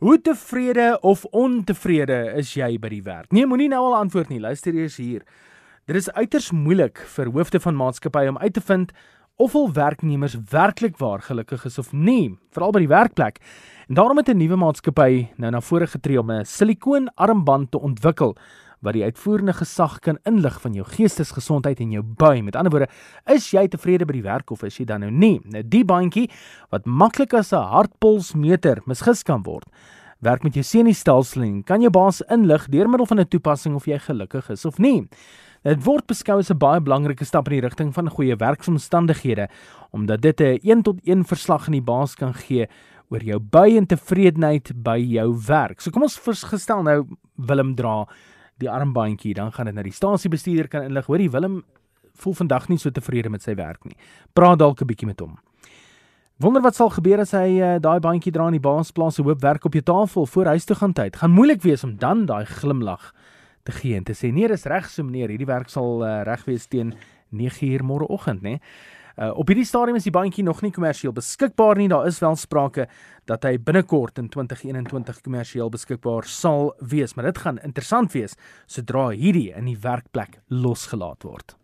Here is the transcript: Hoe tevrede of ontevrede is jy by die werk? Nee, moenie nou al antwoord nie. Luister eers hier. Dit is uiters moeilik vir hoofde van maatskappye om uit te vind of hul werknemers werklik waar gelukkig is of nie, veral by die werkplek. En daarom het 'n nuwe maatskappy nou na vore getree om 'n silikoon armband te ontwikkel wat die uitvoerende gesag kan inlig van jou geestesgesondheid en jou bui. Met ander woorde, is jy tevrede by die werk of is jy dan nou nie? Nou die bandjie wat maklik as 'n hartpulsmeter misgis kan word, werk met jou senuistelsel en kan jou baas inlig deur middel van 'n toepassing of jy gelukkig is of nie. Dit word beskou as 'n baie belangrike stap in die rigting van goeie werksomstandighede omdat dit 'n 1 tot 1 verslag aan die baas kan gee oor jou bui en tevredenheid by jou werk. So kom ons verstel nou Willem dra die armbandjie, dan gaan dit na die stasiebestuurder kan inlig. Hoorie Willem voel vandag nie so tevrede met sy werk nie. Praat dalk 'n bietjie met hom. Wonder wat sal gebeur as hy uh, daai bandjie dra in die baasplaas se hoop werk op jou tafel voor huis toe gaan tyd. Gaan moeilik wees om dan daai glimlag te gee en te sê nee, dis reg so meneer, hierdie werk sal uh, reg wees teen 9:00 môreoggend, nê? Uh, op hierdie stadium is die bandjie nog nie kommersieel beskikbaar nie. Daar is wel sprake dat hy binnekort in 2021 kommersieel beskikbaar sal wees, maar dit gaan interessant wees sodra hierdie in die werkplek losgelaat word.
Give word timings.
Hoe 0.00 0.20
tevrede 0.20 0.98
of 1.00 1.26
ontevrede 1.36 2.32
is 2.40 2.54
jy 2.56 2.78
by 2.80 2.88
die 2.88 3.02
werk? 3.04 3.26
Nee, 3.36 3.44
moenie 3.44 3.66
nou 3.68 3.82
al 3.90 3.98
antwoord 3.98 4.30
nie. 4.32 4.38
Luister 4.40 4.72
eers 4.72 4.94
hier. 4.96 5.26
Dit 5.84 5.98
is 5.98 6.08
uiters 6.16 6.46
moeilik 6.56 7.02
vir 7.18 7.28
hoofde 7.34 7.60
van 7.60 7.76
maatskappye 7.76 8.30
om 8.32 8.38
uit 8.40 8.54
te 8.56 8.62
vind 8.64 8.94
of 9.36 9.52
hul 9.52 9.68
werknemers 9.76 10.38
werklik 10.48 10.96
waar 11.04 11.20
gelukkig 11.26 11.66
is 11.68 11.76
of 11.82 11.92
nie, 11.92 12.32
veral 12.56 12.72
by 12.72 12.80
die 12.80 12.88
werkplek. 12.88 13.42
En 13.92 14.00
daarom 14.00 14.16
het 14.16 14.32
'n 14.32 14.40
nuwe 14.40 14.56
maatskappy 14.56 15.28
nou 15.36 15.50
na 15.52 15.60
vore 15.60 15.86
getree 15.86 16.20
om 16.20 16.30
'n 16.32 16.44
silikoon 16.44 17.12
armband 17.14 17.70
te 17.70 17.78
ontwikkel 17.78 18.36
wat 18.80 18.96
die 18.96 19.04
uitvoerende 19.04 19.52
gesag 19.52 19.98
kan 20.04 20.18
inlig 20.28 20.56
van 20.60 20.74
jou 20.76 20.84
geestesgesondheid 20.88 21.80
en 21.80 21.92
jou 21.92 22.02
bui. 22.02 22.40
Met 22.42 22.56
ander 22.56 22.72
woorde, 22.72 22.88
is 23.28 23.50
jy 23.52 23.66
tevrede 23.68 24.06
by 24.08 24.16
die 24.16 24.24
werk 24.24 24.50
of 24.50 24.64
is 24.64 24.78
jy 24.80 24.86
dan 24.88 25.04
nou 25.04 25.10
nie? 25.12 25.38
Nou 25.44 25.62
die 25.62 25.84
bandjie 25.84 26.28
wat 26.72 26.86
maklik 26.86 27.34
as 27.34 27.52
'n 27.52 27.62
hartpulsmeter 27.62 28.80
misgis 28.86 29.22
kan 29.22 29.42
word, 29.42 29.68
werk 30.20 30.42
met 30.42 30.54
jou 30.54 30.62
senuistelsel 30.62 31.42
en 31.42 31.62
kan 31.62 31.80
jou 31.80 31.90
baas 31.90 32.22
inlig 32.30 32.68
deur 32.68 32.88
middel 32.88 33.06
van 33.06 33.20
'n 33.20 33.28
toepassing 33.28 33.74
of 33.74 33.86
jy 33.86 33.98
gelukkig 33.98 34.50
is 34.50 34.64
of 34.64 34.78
nie. 34.78 35.08
Dit 35.62 35.84
word 35.84 36.06
beskou 36.06 36.38
as 36.38 36.50
'n 36.50 36.58
baie 36.58 36.80
belangrike 36.80 37.24
stap 37.24 37.46
in 37.48 37.60
die 37.60 37.68
rigting 37.68 37.92
van 37.92 38.08
goeie 38.08 38.36
werksomstandighede 38.36 39.48
omdat 39.92 40.20
dit 40.22 40.40
'n 40.40 40.58
1 40.62 40.82
tot 40.82 40.98
1 41.04 41.24
verslag 41.24 41.66
aan 41.66 41.72
die 41.72 41.82
baas 41.82 42.14
kan 42.14 42.34
gee 42.34 42.66
oor 43.10 43.22
jou 43.22 43.38
bui 43.38 43.76
en 43.76 43.86
tevredenheid 43.86 44.72
by 44.82 44.96
jou 44.96 45.34
werk. 45.46 45.80
So 45.80 45.90
kom 45.90 46.02
ons 46.02 46.18
verstel 46.18 46.82
nou 46.82 47.06
Willem 47.36 47.74
dra 47.74 48.06
die 48.60 48.70
armbandjie, 48.70 49.34
dan 49.34 49.52
gaan 49.52 49.70
dit 49.70 49.74
na 49.74 49.84
die 49.86 49.94
stasiebestuurder 49.94 50.68
kan 50.68 50.88
inlig. 50.88 51.06
Hoorie 51.06 51.30
Willem 51.30 51.62
voel 52.20 52.34
vandag 52.34 52.68
nie 52.68 52.78
so 52.78 52.90
tevrede 52.90 53.30
met 53.32 53.42
sy 53.42 53.54
werk 53.58 53.84
nie. 53.84 53.96
Praat 54.34 54.58
dalk 54.58 54.82
'n 54.82 54.86
bietjie 54.86 55.06
met 55.06 55.20
hom. 55.20 55.38
Wonder 56.40 56.62
wat 56.62 56.74
sal 56.74 56.88
gebeur 56.88 57.20
as 57.20 57.32
hy 57.36 57.60
uh, 57.60 57.78
daai 57.78 58.00
bandjie 58.00 58.32
dra 58.32 58.46
in 58.48 58.56
die 58.56 58.64
baasplaas 58.64 59.14
se 59.14 59.22
hoop 59.22 59.42
werk 59.42 59.64
op 59.64 59.74
jou 59.76 59.82
tafel 59.82 60.26
voor 60.26 60.46
huis 60.46 60.64
toe 60.64 60.76
gaan 60.76 60.92
tyd. 60.92 61.16
Gaan 61.16 61.30
moeilik 61.36 61.62
wees 61.62 61.84
om 61.84 61.96
dan 61.96 62.26
daai 62.26 62.46
glimlag 62.46 63.12
te 63.62 63.72
gee 63.72 63.96
en 63.96 64.04
te 64.04 64.14
sê 64.16 64.32
nee, 64.32 64.48
dis 64.48 64.64
reg 64.64 64.88
so 64.88 65.04
meneer, 65.04 65.28
hierdie 65.28 65.46
werk 65.46 65.68
sal 65.68 66.00
uh, 66.00 66.22
reg 66.24 66.44
wees 66.48 66.66
teen 66.66 66.94
9:00 67.30 67.84
môreoggend, 67.84 68.40
nê? 68.42 68.58
Uh, 69.16 69.30
op 69.38 69.50
hierdie 69.50 69.66
stadium 69.68 69.98
is 69.98 70.06
die 70.06 70.14
bandjie 70.14 70.44
nog 70.46 70.62
nie 70.62 70.72
kommersieel 70.74 71.14
beskikbaar 71.16 71.78
nie. 71.80 71.88
Daar 71.90 72.06
is 72.06 72.20
wel 72.22 72.36
sprake 72.36 72.88
dat 73.30 73.44
hy 73.46 73.56
binnekort 73.58 74.18
in 74.18 74.28
2021 74.32 75.22
kommersieel 75.26 75.70
beskikbaar 75.70 76.28
sal 76.28 76.74
wees, 76.80 77.14
maar 77.14 77.30
dit 77.30 77.42
gaan 77.44 77.62
interessant 77.66 78.12
wees 78.16 78.36
sodra 78.66 79.10
hierdie 79.10 79.50
in 79.54 79.70
die 79.70 79.78
werkplek 79.80 80.40
losgelaat 80.48 81.26
word. 81.26 81.59